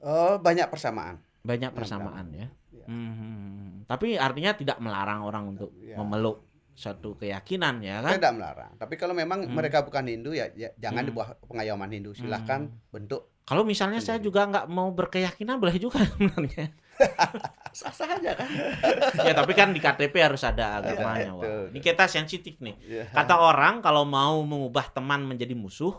[0.00, 1.20] Oh, banyak persamaan.
[1.40, 2.48] Banyak persamaan ya.
[2.70, 2.84] Ya.
[2.86, 5.96] Hmm, Tapi artinya tidak melarang orang untuk Ya.
[5.96, 8.16] memeluk suatu keyakinan ya kan?
[8.16, 8.72] Tidak melarang.
[8.74, 9.52] Tapi kalau memang Hmm.
[9.52, 11.08] mereka bukan Hindu ya, ya jangan Hmm.
[11.08, 12.12] di bawah pengayoman Hindu.
[12.12, 12.78] Silahkan Hmm.
[12.90, 14.30] bentuk Kalau misalnya saya Sendiri.
[14.30, 16.70] juga nggak mau berkeyakinan boleh juga sebenarnya.
[17.72, 18.46] Sah-sah aja kan.
[19.26, 21.18] ya tapi kan di KTP harus ada agamanya.
[21.18, 21.42] Iya, Wah.
[21.42, 21.62] betul.
[21.74, 22.76] Ini kita sensitif nih.
[22.80, 23.04] ya.
[23.10, 25.98] Kata orang kalau mau mengubah teman menjadi musuh,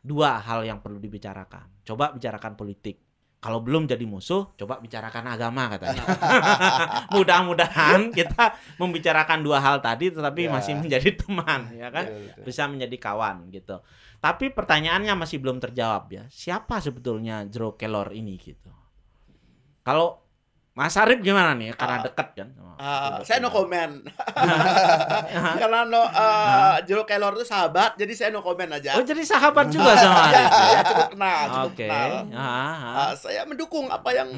[0.00, 1.68] dua hal yang perlu dibicarakan.
[1.82, 3.02] Coba bicarakan politik.
[3.36, 6.02] Kalau belum jadi musuh, coba bicarakan agama katanya.
[7.14, 10.50] Mudah-mudahan kita membicarakan dua hal tadi tetapi Ya.
[10.50, 12.04] masih menjadi teman, ya kan?
[12.10, 12.42] Betul, betul.
[12.42, 13.76] Bisa menjadi kawan gitu.
[14.18, 16.24] Tapi pertanyaannya masih belum terjawab ya.
[16.26, 18.72] Siapa sebetulnya Jero Kelor ini gitu?
[19.86, 20.25] Kalau
[20.76, 21.72] Mas Arif gimana nih?
[21.72, 22.48] Karena Ah, dekat kan.
[22.76, 23.92] Ah, Jero saya no comment.
[25.64, 28.92] Karena no uh, Jero Kelor itu sahabat, jadi saya no comment aja.
[28.92, 30.36] Oh jadi sahabat juga sama ya, Arif.
[30.36, 30.68] ya?
[30.76, 31.86] ya, cukup kenal, cukup Oke.
[31.88, 32.10] kenal.
[32.36, 32.76] Ah, ah.
[33.08, 34.28] Ah, saya mendukung apa yang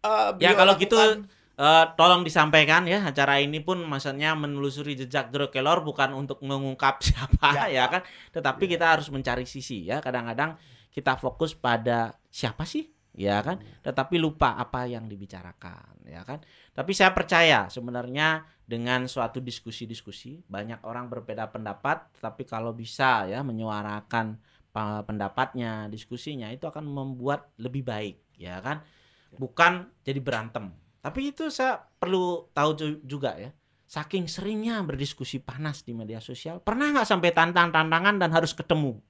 [0.00, 5.52] uh, Ya kalau gitu eh, tolong disampaikan ya acara ini pun maksudnya menelusuri jejak Jero
[5.52, 8.00] Kelor bukan untuk mengungkap siapa ya, kan,
[8.32, 10.00] tetapi kita harus mencari sisi ya.
[10.00, 10.56] Kadang-kadang
[10.88, 16.38] kita fokus pada siapa sih ya kan, tetapi lupa apa yang dibicarakan ya kan.
[16.70, 23.42] Tapi saya percaya sebenarnya dengan suatu diskusi-diskusi banyak orang berbeda pendapat, tapi kalau bisa ya
[23.42, 24.38] menyuarakan
[24.70, 28.86] pa- pendapatnya, diskusinya itu akan membuat lebih baik ya kan
[29.34, 30.72] bukan jadi berantem.
[31.04, 33.52] Tapi itu saya perlu tahu ju- juga ya.
[33.88, 39.00] Saking seringnya berdiskusi panas di media sosial, pernah nggak sampai tantang-tantangan dan harus ketemu?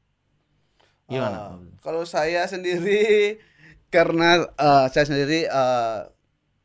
[1.08, 1.56] Gimana?
[1.56, 1.80] Abdul?
[1.80, 3.40] kalau saya sendiri
[3.88, 5.98] karena eh, saya sendiri eh,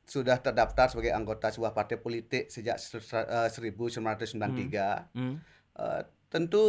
[0.03, 5.09] sudah terdaftar sebagai anggota sebuah partai politik sejak se- se- eh, 1993.
[5.13, 5.39] Hmm,
[5.73, 6.61] Eh, tentu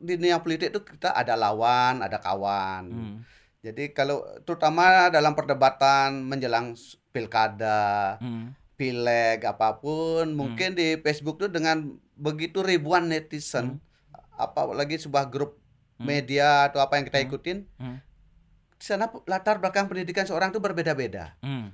[0.00, 2.84] di dunia politik itu kita ada lawan, ada kawan.
[2.88, 3.16] hmm,
[3.60, 6.72] Jadi kalau terutama dalam perdebatan menjelang
[7.12, 13.76] pilkada, hmm, pileg apa pun, mungkin di Facebook tuh dengan begitu ribuan netizen,
[14.34, 15.60] apalagi sebuah grup
[15.94, 16.10] Hmm.
[16.10, 17.26] media atau apa yang kita Hmm.
[17.28, 17.96] ikutin, hmm,
[18.84, 21.32] sana latar belakang pendidikan seorang itu berbeda-beda.
[21.40, 21.72] hmm.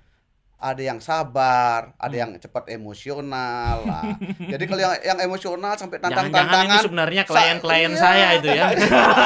[0.61, 2.21] Ada yang sabar, ada Hmm.
[2.21, 3.81] yang cepat emosional.
[3.81, 4.13] lah.
[4.53, 8.37] Jadi kalau yang, yang emosional sampai ini tantang-tantangan, sebenarnya klien-klien Sa- saya iya.
[8.37, 8.67] itu ya.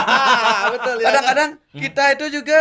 [0.72, 1.04] betul ya.
[1.04, 1.80] kadang-kadang Hmm.
[1.82, 2.60] kita itu juga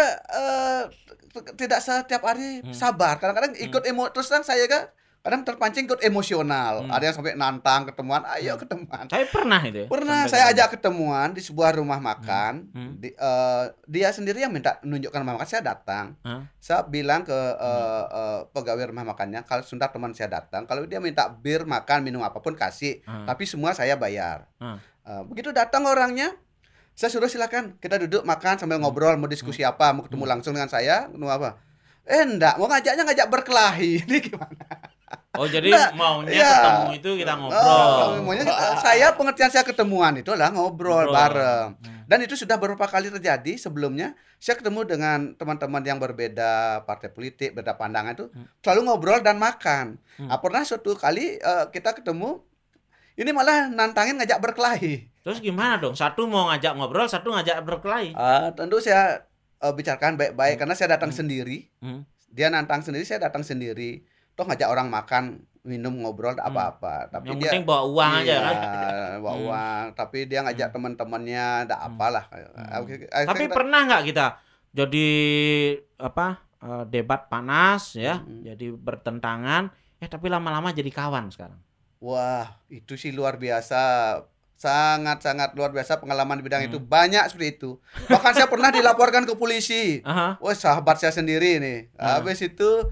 [1.30, 2.74] t- tidak setiap hari Hmm.
[2.74, 3.16] sabar.
[3.16, 4.90] Kadang-kadang ikut emo terus terang saya kan
[5.24, 6.84] kadang terpancing ikut emosional.
[6.84, 6.92] Hmm.
[6.92, 9.08] Ada yang sampai nantang ketemuan, ayo ketemuan.
[9.08, 9.88] Saya pernah itu ya.
[9.88, 12.68] Pernah sampai saya ajak ketemuan di sebuah rumah makan.
[12.70, 12.92] Hmm.
[13.00, 16.20] Di- eh, dia sendiri yang minta menunjukkan rumah makan, saya datang.
[16.22, 16.44] Hah?
[16.60, 18.04] Saya bilang ke Hmm.
[18.12, 22.20] eh, pegawai rumah makannya, kalau sudah teman saya datang, kalau dia minta bir, makan, minum
[22.20, 23.24] apa pun kasih, Ah.
[23.24, 24.52] tapi semua saya bayar.
[24.58, 24.76] Ah.
[25.04, 26.36] Eh, begitu datang orangnya,
[26.92, 28.86] saya suruh silakan kita duduk makan sambil Hmm.
[28.86, 31.50] ngobrol, mau diskusi apa, mau ketemu langsung dengan saya, ketemu apa?
[32.04, 33.92] Eh enggak, mau ngajaknya ngajak berkelahi.
[34.04, 34.92] Ini gimana?
[35.34, 36.52] Oh jadi Nggak, maunya iya.
[36.54, 38.22] ketemu itu kita Oh, ngobrol.
[38.22, 41.10] maunya kita- saya pengertian saya ketemuan itu adalah ngobrol, Ngobrol.
[41.10, 41.68] bareng.
[41.76, 42.02] Hmm.
[42.06, 44.14] Dan itu sudah beberapa kali terjadi sebelumnya.
[44.38, 46.52] Saya ketemu dengan teman-teman yang berbeda
[46.86, 48.46] partai politik, berbeda pandangan itu Hmm.
[48.62, 49.98] selalu ngobrol dan makan.
[50.14, 50.30] Hmm.
[50.30, 52.38] Nah, pernah suatu kali eh, kita ketemu
[53.16, 55.10] ini malah nantangin ngajak berkelahi.
[55.20, 55.98] Terus gimana dong?
[55.98, 58.14] Satu mau ngajak ngobrol, satu ngajak berkelahi.
[58.14, 59.26] Ah, tentu saya
[59.58, 61.26] eh, bicarakan baik-baik karena saya datang Hmm.
[61.26, 61.74] sendiri.
[61.82, 62.06] Hmm.
[62.30, 64.06] Dia nantang sendiri, saya datang sendiri.
[64.34, 65.24] Toh ngajak orang makan,
[65.64, 66.44] minum, ngobrol Hmm.
[66.44, 67.08] apa-apa.
[67.08, 68.56] Tapi Yang dia penting bawa uang aja Iya, kan.
[69.22, 69.46] bawa Hmm.
[69.46, 69.86] uang.
[69.94, 70.76] Tapi dia ngajak Hmm.
[70.76, 71.88] teman-temannya, tak Hmm.
[71.88, 72.26] apalah.
[72.28, 72.78] Hmm.
[72.84, 74.26] Akhirnya Tapi pernah nggak kita
[74.70, 75.10] jadi
[75.98, 76.28] apa
[76.60, 78.40] eh, debat panas ya, Hmm.
[78.42, 79.68] jadi bertentangan,
[80.00, 81.60] eh tapi lama-lama jadi kawan sekarang.
[82.00, 84.16] Wah, itu sih luar biasa.
[84.54, 86.72] Sangat-sangat luar biasa pengalaman di bidang Hmm.
[86.72, 86.80] itu.
[86.80, 87.72] Banyak seperti itu.
[88.08, 90.00] Bahkan saya pernah dilaporkan ke polisi.
[90.08, 90.40] Aha.
[90.40, 91.92] Wah, sahabat saya sendiri nih.
[91.94, 92.18] Ah.
[92.18, 92.88] Habis itu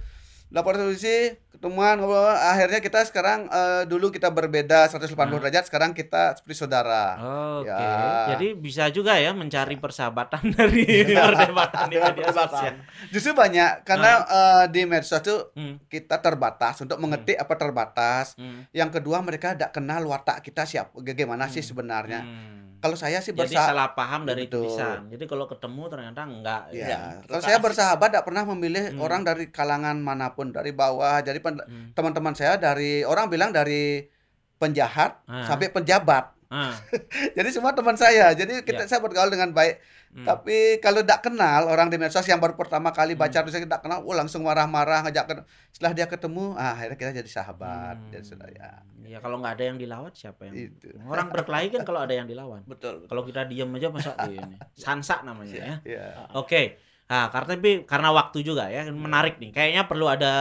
[0.52, 5.40] lapor solusi ketemuan ngobrol akhirnya kita sekarang eh, dulu kita berbeda 180 Ah.
[5.40, 7.16] derajat sekarang kita seperti saudara.
[7.58, 7.88] Oke, Ya.
[8.32, 12.76] jadi bisa juga ya mencari persahabatan dari perdebatan di media sosial.
[13.08, 18.34] justru banyak karena eh, di medsos tuh Hmm, kita terbatas untuk mengetik apa terbatas.
[18.36, 22.22] Hmm, yang kedua mereka tidak kenal watak kita siapa bagaimana sih sebenarnya.
[22.22, 22.71] Hmm.
[22.82, 24.66] Kalau saya sih Jadi bersahabat salah paham dari Betul.
[24.66, 25.06] tulisan.
[25.08, 26.64] Jadi kalau ketemu ternyata enggak.
[26.70, 29.00] Ya, Ya, kalau terus saya bersahabat tidak pernah memilih Hmm.
[29.00, 31.22] orang dari kalangan mana pun, dari bawah.
[31.22, 31.94] Jadi Hmm.
[31.94, 34.10] teman-teman saya dari orang bilang dari
[34.58, 35.46] penjahat Ah.
[35.46, 36.34] sampai penjabat.
[36.50, 36.76] Ah,
[37.38, 38.34] Jadi semua teman saya.
[38.34, 38.90] Jadi kita Ya.
[38.90, 39.80] saya bergaul dengan baik.
[40.14, 40.24] Hmm.
[40.24, 43.44] Tapi kalau tidak kenal orang di medsos yang baru pertama kali baca Hmm.
[43.44, 47.32] tulisan tidak kenal, oh langsung marah-marah ngajak ke- setelah dia ketemu, ah, akhirnya kita jadi
[47.32, 47.96] sahabat.
[47.98, 48.12] Hmm.
[48.12, 48.70] Jadi sudah ya.
[49.02, 50.88] Ya kalau nggak ada yang dilawan siapa yang Itu.
[51.04, 52.64] orang berkelahi kan kalau ada yang dilawan.
[52.64, 53.04] Betul.
[53.06, 54.56] Kalau kita diem aja masa ini.
[54.72, 55.76] Sansa namanya ya.
[55.84, 56.06] Ya.
[56.32, 56.80] Oke.
[57.12, 59.52] Nah, karena tapi karena waktu juga ya menarik nih.
[59.52, 60.34] Kayaknya perlu ada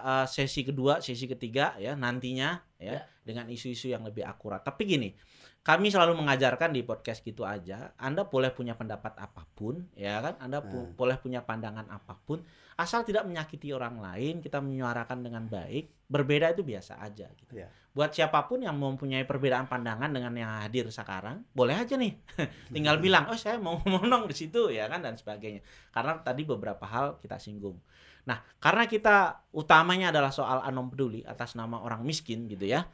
[0.00, 3.00] eh, sesi kedua, sesi ketiga ya nantinya ya, Ya.
[3.20, 4.64] dengan isu-isu yang lebih akurat.
[4.64, 5.12] Tapi gini,
[5.64, 7.96] kami selalu mengajarkan di podcast gitu aja.
[7.96, 10.36] Anda boleh punya pendapat apa pun, ya kan?
[10.36, 10.94] Anda pu- Hmm.
[10.94, 12.44] boleh punya pandangan apa pun,
[12.76, 14.44] asal tidak menyakiti orang lain.
[14.44, 16.04] Kita menyuarakan dengan baik.
[16.04, 17.32] Berbeda itu biasa aja.
[17.32, 17.56] Gitu.
[17.56, 17.72] Ya.
[17.96, 22.12] Buat siapa pun yang mempunyai perbedaan pandangan dengan yang hadir sekarang, boleh aja nih.
[22.76, 25.64] Tinggal bilang, oh saya mau ngomong di situ ya kan dan sebagainya.
[25.88, 27.80] Karena tadi beberapa hal kita singgung.
[28.28, 32.84] Nah, karena kita utamanya adalah soal anom peduli atas nama orang miskin gitu ya.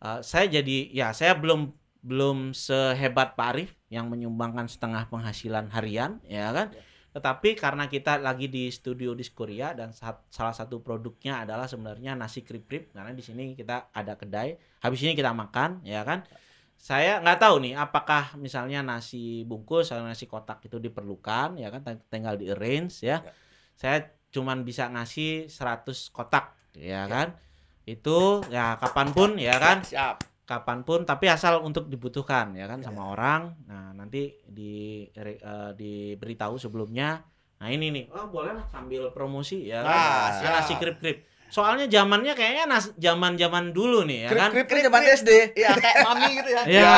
[0.00, 1.72] eh, saya jadi ya saya belum
[2.06, 6.70] belum sehebat Pak Arif yang menyumbangkan setengah penghasilan harian ya kan.
[7.10, 12.44] Tetapi karena kita lagi di studio Diskoria dan sat- salah satu produknya adalah sebenarnya nasi
[12.46, 14.54] krip-krip karena di sini kita ada kedai.
[14.84, 16.22] Habis ini kita makan ya kan.
[16.76, 21.80] Saya nggak tahu nih apakah misalnya nasi bungkus atau nasi kotak itu diperlukan ya kan
[21.82, 23.24] Ting- tinggal di arrange ya.
[23.24, 23.32] Ya.
[23.74, 23.96] Saya
[24.30, 27.32] cuman bisa ngasih 100 kotak ya kan.
[27.88, 30.35] Itu ya kapan pun ya kan Siap.
[30.46, 32.86] Kapan pun tapi asal untuk dibutuhkan ya kan Ya.
[32.86, 35.36] sama orang nah nanti di eh,
[35.72, 37.18] diberitahu sebelumnya
[37.56, 39.90] nah ini nih oh boleh lah sambil promosi ya Nah,
[40.30, 40.30] kan.
[40.38, 44.66] Ya, nasi krip krip soalnya zamannya kayaknya nas zaman zaman dulu nih ya kan Krip-krip
[44.68, 45.14] Krip, zaman krip.
[45.16, 45.30] SD.
[45.54, 46.62] Iya, kayak mami gitu ya.
[46.66, 46.94] ya Ya.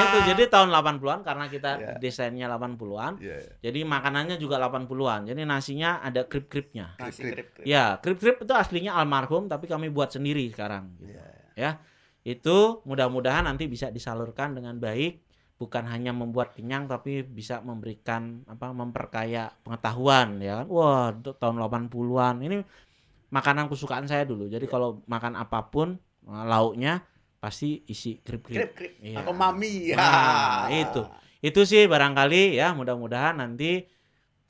[0.00, 1.90] itu jadi tahun 80-an karena kita Ya.
[1.96, 3.36] desainnya 80-an Ya.
[3.60, 7.34] jadi makanannya juga 80-an jadi nasinya ada krip kripnya Nasi Krip.
[7.34, 7.46] krip.
[7.52, 7.64] krip.
[7.64, 11.10] ya krip krip itu aslinya almarhum tapi kami buat sendiri sekarang gitu.
[11.12, 11.26] Ya.
[11.56, 11.70] ya
[12.26, 15.22] itu mudah-mudahan nanti bisa disalurkan dengan baik
[15.56, 21.62] bukan hanya membuat kenyang tapi bisa memberikan apa memperkaya pengetahuan ya kan wah untuk tahun
[21.62, 22.60] 80-an ini
[23.30, 27.06] makanan kesukaan saya dulu jadi kalau makan apa pun eh, lauknya
[27.38, 28.92] pasti isi krip-krip Krip krip.
[28.98, 29.22] Iya.
[29.22, 29.92] Atau mami.
[29.92, 29.96] Ya.
[29.96, 31.06] Nah, itu.
[31.44, 33.86] itu sih barangkali ya mudah-mudahan nanti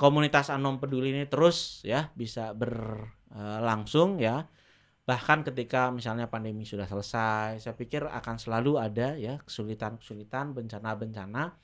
[0.01, 4.49] komunitas Anom Peduli ini terus ya bisa berlangsung ya
[5.07, 11.55] bahkan ketika misalnya pandemi sudah selesai saya pikir akan selalu ada ya kesulitan-kesulitan bencana-bencana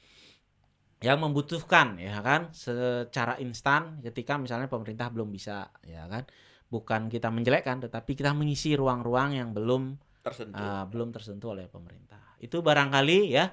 [1.03, 6.23] yang membutuhkan ya kan secara instan ketika misalnya pemerintah belum bisa ya kan
[6.71, 10.63] bukan kita menjelekkan tetapi kita mengisi ruang-ruang yang belum Tersentuh.
[10.63, 12.39] uh, belum tersentuh oleh pemerintah.
[12.39, 13.51] Itu barangkali ya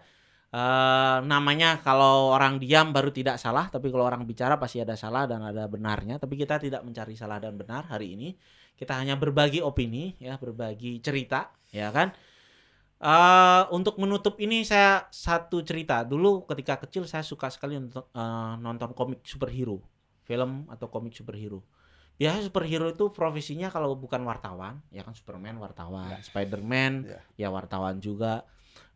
[0.53, 5.25] uh, namanya kalau orang diam baru tidak salah, tapi kalau orang bicara pasti ada salah
[5.25, 6.21] dan ada benarnya.
[6.21, 8.29] Tapi kita tidak mencari salah dan benar hari ini.
[8.79, 12.15] Kita hanya berbagi opini, ya berbagi cerita, ya kan.
[12.99, 18.55] Uh, untuk menutup ini saya satu cerita dulu ketika kecil saya suka sekali untuk uh,
[18.59, 19.83] nonton komik superhero,
[20.23, 21.59] film atau komik superhero.
[22.19, 27.19] Biasanya superhero itu profesinya kalau bukan wartawan, ya kan Superman wartawan, Spiderman Ya.
[27.35, 28.43] ya wartawan juga.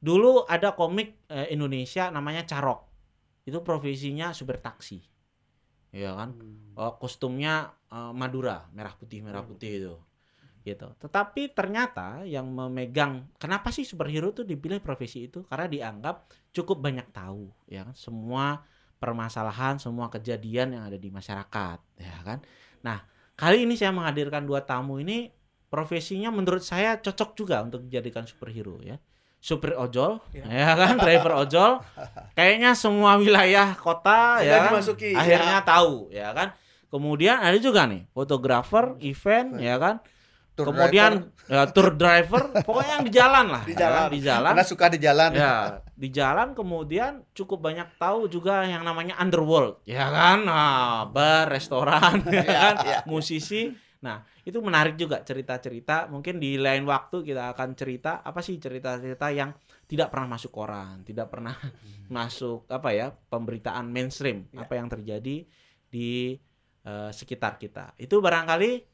[0.04, 2.84] Dulu ada komik eh, Indonesia namanya Carok.
[3.48, 5.00] Itu profesinya supir taksi.
[5.94, 6.34] Ya kan?
[6.74, 9.96] Oh, kostumnya eh, Madura, merah putih merah putih itu.
[10.64, 10.88] Gitu.
[10.98, 15.46] Tetapi ternyata yang memegang kenapa sih superhero itu dipilih profesi itu?
[15.46, 17.94] Karena dianggap cukup banyak tahu, ya kan?
[17.94, 18.64] Semua
[18.98, 22.40] permasalahan, semua kejadian yang ada di masyarakat, ya kan?
[22.88, 23.04] Nah,
[23.36, 25.28] kali ini saya menghadirkan dua tamu ini
[25.68, 28.96] profesinya menurut saya cocok juga untuk dijadikan superhero ya.
[29.44, 30.48] Supir ojol, Ya.
[30.64, 31.84] ya kan, driver ojol.
[32.32, 35.68] Kayaknya semua wilayah kota Sudah ya kan, dimasuki, akhirnya ya.
[35.68, 36.56] tahu, ya kan.
[36.88, 40.00] Kemudian ada juga nih fotografer, event, ya kan.
[40.54, 44.08] Tour Kemudian ya, tour driver, pokoknya yang di jalan lah, Di ya kan, jalan.
[44.08, 44.52] di jalan.
[44.54, 45.30] Karena suka di jalan.
[45.34, 45.54] Ya,
[45.92, 50.46] di jalan kemudian cukup banyak tahu juga yang namanya underworld, ya kan?
[50.46, 52.76] Nah, bar, restoran, ya kan?
[52.86, 53.00] iya.
[53.04, 53.74] Musisi.
[54.04, 56.12] Nah, itu menarik juga cerita-cerita.
[56.12, 59.56] Mungkin di lain waktu kita akan cerita apa sih cerita-cerita yang
[59.88, 61.56] tidak pernah masuk koran, tidak pernah
[62.16, 64.68] masuk apa ya, pemberitaan mainstream, Ya.
[64.68, 65.48] apa yang terjadi
[65.88, 66.36] di
[66.84, 67.96] eh, sekitar kita.
[67.96, 68.92] Itu barangkali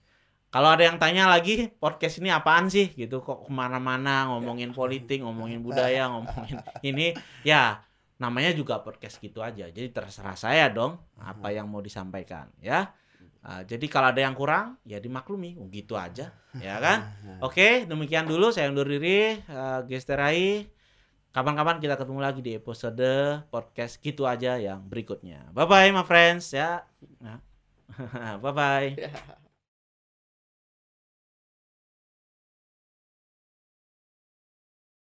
[0.49, 2.93] kalau ada yang tanya lagi podcast ini apaan sih?
[2.93, 7.17] Gitu kok ke mana-mana ngomongin politik ngomongin budaya ngomongin ini.
[7.41, 7.81] Ya
[8.21, 9.65] namanya juga podcast gitu aja.
[9.73, 12.91] Jadi terserah saya dong apa yang mau disampaikan ya
[13.39, 15.55] Ah, jadi kalau ada yang kurang ya dimaklumi.
[15.55, 17.07] Oh, gitu aja ya kan?
[17.39, 18.51] Oke demikian dulu.
[18.51, 20.67] Saya undur diri uh, Gesterai
[21.29, 23.05] kapan-kapan kita ketemu lagi di episode
[23.53, 25.49] podcast gitu aja yang berikutnya.
[25.55, 26.83] Bye bye my friends ya.
[28.43, 29.48] Bye bye Ya.